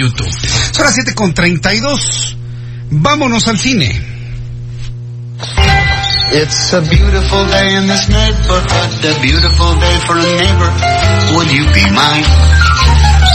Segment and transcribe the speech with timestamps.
[0.00, 0.30] YouTube.
[0.72, 2.36] Son las 7 con 32.
[2.90, 3.88] Vámonos al cine.
[6.32, 10.72] It's a beautiful day in this neighborhood, a beautiful day for a neighbor.
[11.34, 12.24] Would you be mine?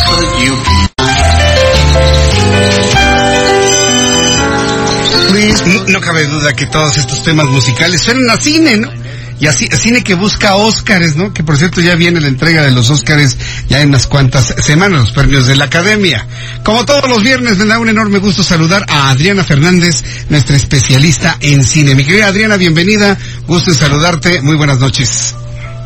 [0.07, 0.85] Could you be
[5.65, 8.89] No, no cabe duda que todos estos temas musicales suenan a cine, ¿no?
[9.39, 11.33] Y así, cine que busca Óscares, ¿no?
[11.33, 15.01] Que por cierto ya viene la entrega de los Óscares ya en unas cuantas semanas,
[15.01, 16.25] los premios de la Academia.
[16.63, 21.37] Como todos los viernes, me da un enorme gusto saludar a Adriana Fernández, nuestra especialista
[21.41, 21.95] en cine.
[21.95, 25.35] Mi querida Adriana, bienvenida, gusto en saludarte, muy buenas noches.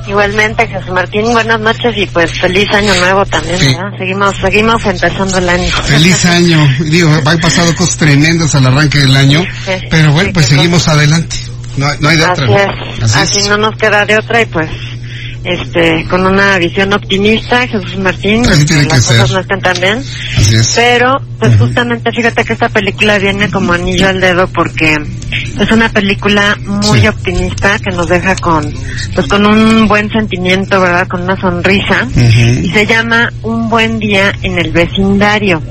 [0.07, 3.75] Igualmente, Jesús Martín, buenas noches y pues feliz año nuevo también, Sí.
[3.97, 5.71] Seguimos, seguimos empezando el año.
[5.83, 6.67] Feliz año.
[6.79, 11.35] Digo, han pasado cosas tremendas al arranque del año, Sí, pero bueno, pues seguimos adelante.
[11.77, 12.33] No, no hay de otra.
[12.33, 13.05] Así ¿no?
[13.05, 14.69] es, así no nos queda de otra y pues,
[15.43, 19.31] este, con una visión optimista, Jesús Martín, Así tiene las que cosas ser.
[19.31, 19.97] no están tan bien,
[20.37, 20.73] Así es.
[20.75, 24.97] pero pues justamente fíjate que esta película viene como anillo al dedo porque
[25.59, 27.07] es una película muy Sí.
[27.07, 28.73] optimista que nos deja con,
[29.15, 31.07] pues con un buen sentimiento, ¿verdad?
[31.07, 32.05] Con una sonrisa
[32.61, 35.61] y se llama Un buen día en el vecindario.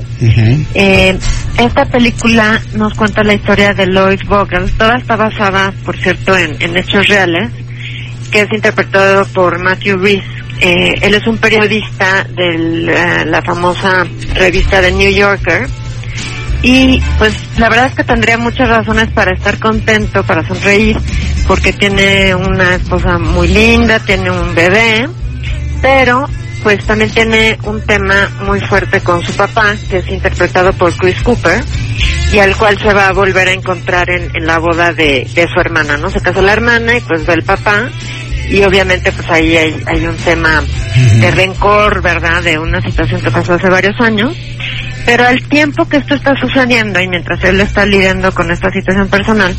[0.73, 1.17] Eh,
[1.57, 4.71] esta película nos cuenta la historia de Lloyd Vogel.
[4.77, 7.51] Toda está basada, por cierto, en, en hechos reales,
[8.29, 10.27] que es interpretado por Matthew Reese.
[10.61, 15.67] Eh, él es un periodista de la famosa revista The New Yorker.
[16.61, 20.97] Y pues la verdad es que tendría muchas razones para estar contento, para sonreír,
[21.47, 25.07] porque tiene una esposa muy linda, tiene un bebé,
[25.81, 26.27] pero
[26.61, 31.21] pues también tiene un tema muy fuerte con su papá, que es interpretado por Chris
[31.21, 31.63] Cooper,
[32.31, 35.47] y al cual se va a volver a encontrar en, en la boda de, de
[35.53, 36.09] su hermana, ¿no?
[36.09, 37.89] Se casó la hermana y pues va el papá,
[38.49, 40.63] y obviamente pues ahí hay, hay un tema
[41.19, 42.41] de rencor, ¿verdad?
[42.41, 44.35] De una situación que pasó hace varios años.
[45.05, 49.07] Pero al tiempo que esto está sucediendo y mientras él está lidiando con esta situación
[49.07, 49.55] personal,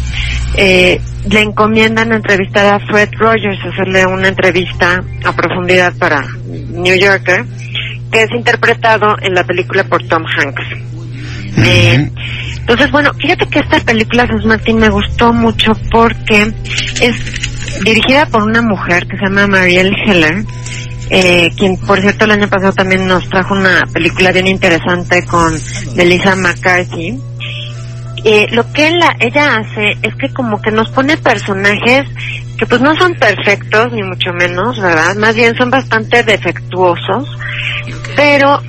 [0.55, 7.45] eh, le encomiendan entrevistar a Fred Rogers, hacerle una entrevista a profundidad para New Yorker,
[8.13, 11.00] que es interpretado en la película por Tom Hanks.
[11.57, 12.11] Eh,
[12.61, 16.53] entonces, bueno, fíjate que esta película, Jesús Martín, me gustó mucho porque
[17.01, 20.45] es dirigida por una mujer que se llama Marielle Heller,
[21.11, 25.53] eh, quien por cierto el año pasado también nos trajo una película bien interesante con
[25.97, 27.19] Melissa McCarthy.
[28.23, 32.07] Eh, lo que ella, ella hace es que como que nos pone personajes
[32.59, 35.17] que pues no son perfectos ni mucho menos, ¿verdad?
[35.17, 37.27] Más bien son bastante defectuosos,
[38.15, 38.61] pero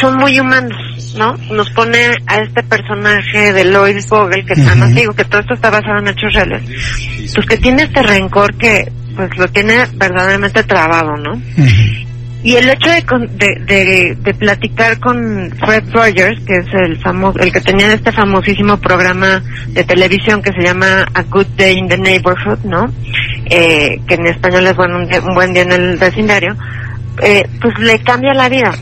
[0.00, 1.34] son muy humanos, ¿no?
[1.54, 5.70] Nos pone a este personaje de Lloyd Vogel, que además digo que todo esto está
[5.70, 6.62] basado en hechos reales,
[7.34, 11.40] pues que tiene este rencor que pues lo tiene verdaderamente trabado, ¿no?
[12.42, 13.02] Y el hecho de,
[13.38, 18.12] de, de, de platicar con Fred Rogers, que es el famoso, el que tenía este
[18.12, 22.92] famosísimo programa de televisión que se llama A Good Day in the Neighborhood, ¿no?
[23.46, 26.54] Eh, que en español es bueno, un, un buen día en el vecindario,
[27.22, 28.72] eh, pues le cambia la vida.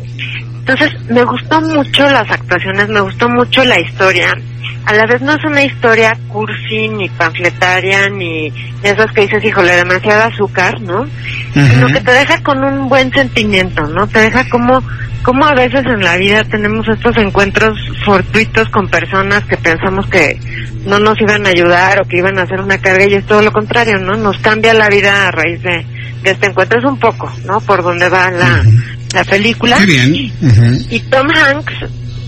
[0.65, 4.33] Entonces, me gustó mucho las actuaciones, me gustó mucho la historia.
[4.85, 9.45] A la vez no es una historia cursi, ni panfletaria, ni de esas que dices,
[9.45, 11.05] híjole, demasiado azúcar, ¿no?
[11.53, 14.07] Sino que te deja con un buen sentimiento, ¿no?
[14.07, 14.81] Te deja como,
[15.25, 20.39] como a veces en la vida tenemos estos encuentros fortuitos con personas que pensamos que
[20.87, 23.43] no nos iban a ayudar o que iban a hacer una carga y es todo
[23.43, 24.17] lo contrario, ¿no?
[24.17, 25.85] Nos cambia la vida a raíz de,
[26.23, 26.79] de este encuentro.
[26.79, 27.61] Es un poco, ¿no?
[27.61, 28.63] Por donde va la,
[29.13, 29.79] la película.
[29.79, 30.33] Qué bien.
[30.41, 30.87] Ujú.
[30.91, 31.73] Y Tom Hanks,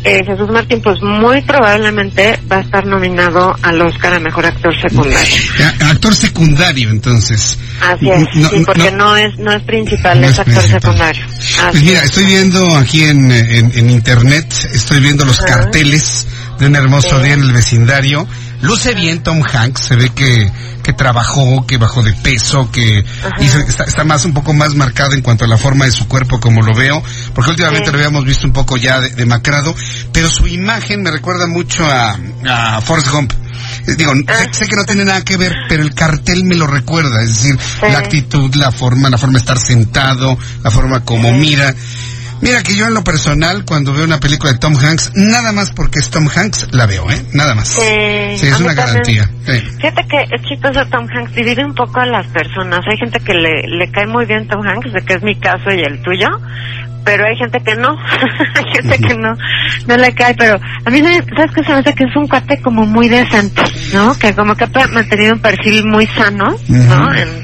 [0.05, 4.73] eh, Jesús Martín, pues muy probablemente va a estar nominado al Oscar a Mejor Actor
[4.81, 5.35] Secundario.
[5.81, 7.59] A- Actor secundario, entonces.
[7.81, 10.55] Así es, No, sí, porque no- no, es no es principal, no es es actor
[10.55, 10.81] principal.
[10.83, 11.25] secundario.
[11.27, 12.05] Así Pues mira, es.
[12.05, 15.47] estoy viendo aquí en, en, en internet, estoy viendo los Ajá.
[15.63, 16.27] carteles
[16.59, 17.25] de un hermoso Sí.
[17.25, 18.29] día en el vecindario.
[18.65, 20.51] Luce bien Tom Hanks, se ve que,
[20.83, 23.05] que trabajó, que bajó de peso, que
[23.41, 26.09] hizo- está, está más, un poco más marcado en cuanto a la forma de su
[26.09, 27.03] cuerpo como lo veo,
[27.35, 27.93] porque últimamente Sí.
[27.93, 29.75] lo habíamos visto un poco ya de- demacrado,
[30.13, 32.19] pero su imagen me recuerda mucho a,
[32.49, 33.33] a Forrest Gump.
[33.87, 34.47] Eh, Digo, sé, Ah.
[34.51, 37.59] sé que no tiene nada que ver, pero el cartel me lo recuerda, es decir,
[37.61, 37.87] Sí.
[37.93, 41.35] la actitud, la forma, la forma de estar sentado, la forma como Sí.
[41.35, 41.75] mira.
[42.45, 45.71] Mira que yo en lo personal, cuando veo una película de Tom Hanks, nada más
[45.71, 47.25] porque es Tom Hanks, la veo, ¿eh?
[47.33, 47.69] Nada más.
[47.69, 47.81] Sí,
[48.37, 49.25] Sí, es una garantía.
[49.47, 49.53] Sí.
[49.81, 52.81] Fíjate que es chistoso Tom Hanks, divide un poco a las personas.
[52.91, 55.71] Hay gente que le, le cae muy bien Tom Hanks, de que es mi caso
[55.71, 56.29] y el tuyo,
[57.03, 57.97] pero hay gente que no,
[58.55, 59.35] hay gente que no,
[59.87, 61.95] no le cae, pero a mí, ¿sabes qué se me hace?
[61.95, 63.63] Que es un cuate como muy decente,
[63.95, 64.19] ¿no?
[64.19, 67.15] Que como que ha mantenido un perfil muy sano, ¿no?
[67.15, 67.44] En-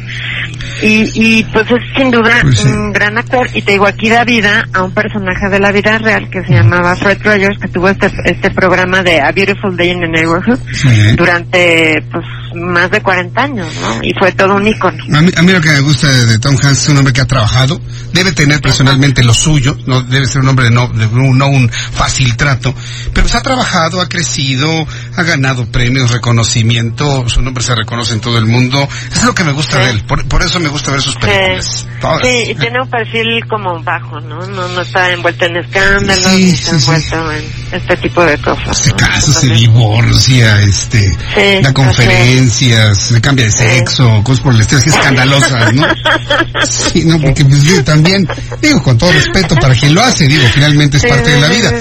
[0.83, 2.67] y, y pues es sin duda Pues sí.
[2.69, 5.99] un gran actor y te digo aquí da vida a un personaje de la vida
[5.99, 9.91] real que se llamaba Fred Rogers que tuvo este este programa de A Beautiful Day
[9.91, 10.89] in the Neighborhood Sí.
[11.17, 14.01] durante pues más de 40 años, ¿no?
[14.03, 14.99] Y fue todo un ícono.
[15.17, 17.21] A mí, a mí lo que me gusta de, Tom Hanks es un hombre que
[17.21, 17.81] ha trabajado,
[18.13, 21.71] debe tener personalmente lo suyo, no debe ser un hombre de no, de no un
[21.71, 22.75] fácil trato,
[23.15, 24.69] pero se ha trabajado, ha crecido,
[25.17, 29.45] ha ganado premios, reconocimiento, su nombre se reconoce en todo el mundo, es lo que
[29.45, 29.85] me gusta Sí.
[29.85, 31.87] de él, por, por eso me gusta ver sus películas.
[32.23, 34.47] Sí, sí, y tiene un perfil como bajo, ¿no?
[34.47, 38.39] No, no está envuelto en escándalos, Sí, ni está sí, envuelto en este tipo de
[38.39, 38.79] cosas.
[38.79, 38.97] se ¿no?
[38.97, 39.59] casa, se También.
[39.59, 45.87] divorcia, este, da conferencias, se cambia de sexo, cosas por el estilo, así escandalosas, ¿no?
[46.67, 48.27] Sí, no, porque pues yo también,
[48.61, 51.73] digo, con todo respeto para quien lo hace, digo, finalmente es parte de la vida,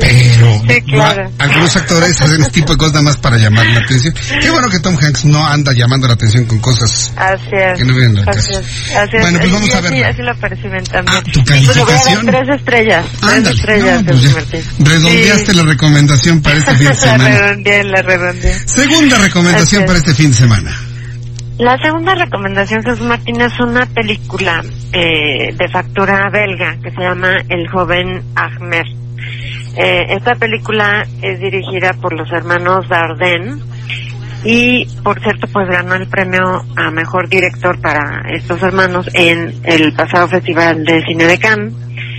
[0.00, 1.30] pero claro.
[1.38, 4.14] a- algunos actores hacen este tipo de cosas nada más para llamar la atención.
[4.40, 7.78] Qué bueno que Tom Hanks no anda llamando la atención con cosas Así es.
[7.78, 8.24] que no vienen al
[9.20, 10.08] Bueno, pues vamos a así- verla.
[10.08, 11.16] Así lo perciben también.
[11.18, 12.26] Ah, ¿tu pues calificación?
[12.26, 13.06] tres estrellas.
[13.20, 15.56] Tres Ándale, estrellas, no, pues redondeaste Sí.
[15.56, 17.28] la recomendación para este fin de La semana.
[17.38, 18.54] redondeé, la redondeé.
[18.68, 20.76] Segunda recomendación para este fin de semana.
[21.58, 24.62] La segunda recomendación, Jesús Martín, es una película
[24.92, 28.84] eh, de factura belga que se llama El joven Ahmed.
[29.76, 33.60] Eh, esta película es dirigida por los hermanos Dardenne
[34.44, 39.92] y, por cierto, pues ganó el premio a mejor director para estos hermanos en el
[39.94, 41.74] pasado Festival de Cine de Cannes.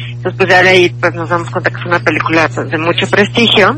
[0.10, 2.78] Entonces, pues ya de ahí pues nos damos cuenta que es una película pues, de
[2.78, 3.78] mucho prestigio.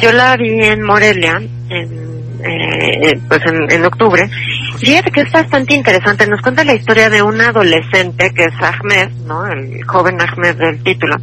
[0.00, 4.30] Yo la vi en Morelia, en, eh, pues en, en octubre.
[4.78, 6.26] Fíjate que es bastante interesante.
[6.26, 9.46] Nos cuenta la historia de un adolescente que es Ahmed, ¿no?
[9.46, 11.16] El joven Ahmed del título,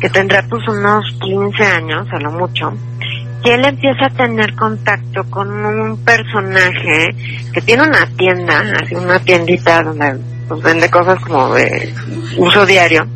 [0.00, 2.72] que tendrá pues unos 15 años, a lo mucho.
[3.42, 7.08] Y él empieza a tener contacto con un personaje
[7.52, 11.92] que tiene una tienda, así una tiendita donde pues vende cosas como de
[12.36, 13.06] uso diario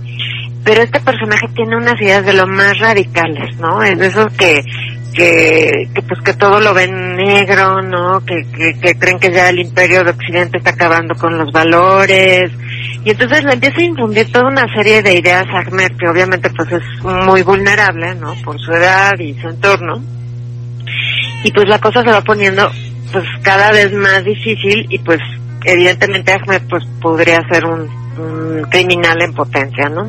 [0.65, 3.83] pero este personaje tiene unas ideas de lo más radicales, ¿no?
[3.83, 4.63] Es de esos que,
[5.15, 8.25] que, que pues que todo lo ven negro, ¿no?
[8.25, 12.51] Que, que, que creen que ya el imperio de Occidente está acabando con los valores.
[13.05, 16.51] Y entonces le empieza a infundir toda una serie de ideas a Ahmed, que obviamente
[16.51, 18.35] pues es muy vulnerable, ¿no?
[18.45, 20.03] Por su edad y su entorno.
[21.45, 22.71] Y pues la cosa se va poniendo
[23.13, 25.21] pues cada vez más difícil y pues
[25.65, 27.89] evidentemente Ahmed pues podría ser un,
[28.19, 30.09] un criminal en potencia, ¿no?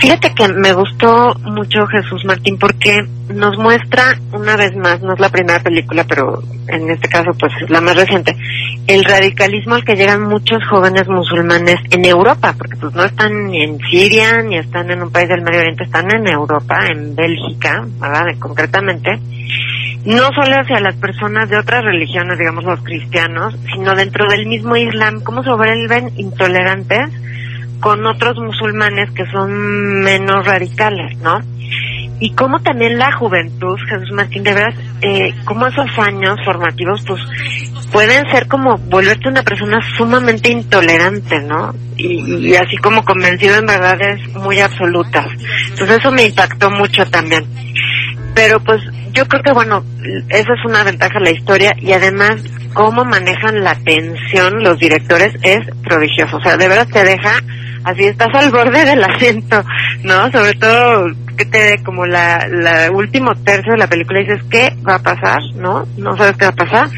[0.00, 3.02] Fíjate que me gustó mucho Jesús Martín porque
[3.34, 7.52] nos muestra una vez más, no es la primera película, pero en este caso pues
[7.62, 8.34] es la más reciente,
[8.86, 13.62] el radicalismo al que llegan muchos jóvenes musulmanes en Europa, porque pues no están ni
[13.62, 17.84] en Siria, ni están en un país del Medio Oriente, están en Europa, en Bélgica,
[18.00, 18.24] ¿verdad?
[18.38, 19.20] Concretamente.
[20.06, 24.74] No solo hacia las personas de otras religiones, digamos los cristianos, sino dentro del mismo
[24.76, 27.10] Islam, cómo se vuelven intolerantes
[27.80, 31.40] con otros musulmanes que son menos radicales, ¿no?
[32.20, 37.20] Y cómo también la juventud, Jesús Martín, de veras, eh, cómo esos años formativos, pues,
[37.90, 41.74] pueden ser como volverte una persona sumamente intolerante, ¿no?
[41.96, 45.26] Y, y así como convencido en verdades muy absolutas.
[45.70, 47.46] Entonces eso me impactó mucho también.
[48.34, 48.80] Pero pues
[49.12, 49.84] yo creo que bueno,
[50.28, 52.36] esa es una ventaja la historia y además
[52.74, 56.36] cómo manejan la tensión los directores es prodigioso.
[56.36, 57.36] O sea, de verdad te deja
[57.84, 59.64] así estás al borde del asiento,
[60.02, 60.30] ¿no?
[60.30, 61.06] Sobre todo
[61.36, 65.38] que te como la, la último tercio de la película dices qué va a pasar,
[65.54, 65.86] ¿no?
[65.96, 66.88] No sabes qué va a pasar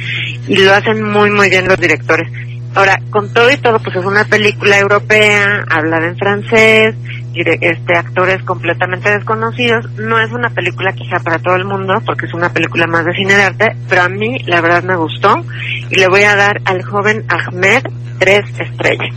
[0.49, 2.29] y lo hacen muy muy bien los directores.
[2.75, 6.95] Ahora, con todo y todo, pues es una película europea, hablada en francés,
[7.35, 9.91] este actores completamente desconocidos.
[9.97, 13.13] No es una película quizá para todo el mundo, porque es una película más de
[13.13, 15.45] cine de arte, pero a mí la verdad me gustó
[15.91, 17.83] y le voy a dar al joven Ahmed
[18.19, 19.15] tres estrellas.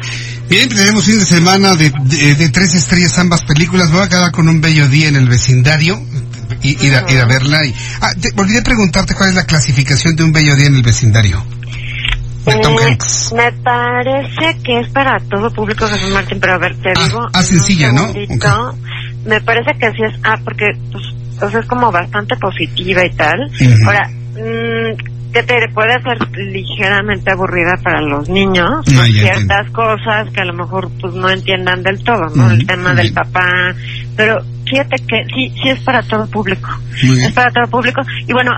[0.50, 3.92] Bien, tenemos fin de semana de, de, de tres estrellas ambas películas.
[3.92, 6.00] Voy a quedar con un bello día en el vecindario.
[6.62, 7.66] Y, ir, a, ir a verla.
[7.66, 10.82] Y, ah, te, olvidé preguntarte cuál es la clasificación de un bello día en el
[10.82, 11.44] vecindario.
[12.46, 13.34] De Tom Hanks.
[13.36, 17.20] me parece que es para todo público, Jesús Martín, pero a ver, te Ah, digo.
[17.34, 18.08] ah, en sencilla, ¿no?
[19.26, 21.04] Me parece que sí es, ah, porque, pues,
[21.52, 23.50] sea, es como bastante positiva y tal.
[23.86, 30.42] Ahora, mm, que te puede ser ligeramente aburrida para los niños, Ah, ciertas cosas que
[30.42, 32.52] a lo mejor pues no entiendan del todo, ¿no?
[32.52, 33.16] El tema muy del bien.
[33.16, 33.50] papá,
[34.16, 34.38] pero
[34.70, 36.70] fíjate que sí, sí es para todo público,
[37.02, 38.52] es para todo público, y bueno,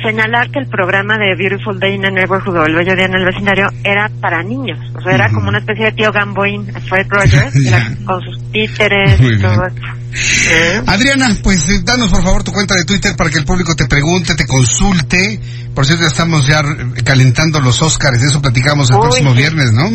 [0.00, 3.14] señalar que el programa de Beautiful Day in the Neighborhood o El Bello Día en
[3.14, 7.06] el Vecindario era para niños, o sea, era como una especie de tío Gamboín, Fred
[7.08, 10.02] Rogers, era con sus títeres Muy y todo eso.
[10.14, 10.82] ¿Eh?
[10.86, 13.86] Adriana, pues eh, danos por favor tu cuenta de Twitter para que el público te
[13.86, 15.40] pregunte, te consulte.
[15.74, 16.62] Por cierto, ya estamos ya
[17.02, 19.38] calentando los Óscares, de eso platicamos el Uy, próximo sí.
[19.38, 19.90] viernes, ¿no?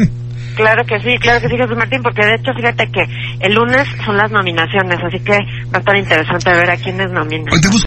[0.56, 3.04] Claro que sí, claro que sí, Jesús Martín, porque de hecho fíjate que
[3.42, 5.38] el lunes son las nominaciones, así que
[5.72, 7.54] va a estar interesante ver a quiénes nominan.
[7.54, 7.87] Hoy te busco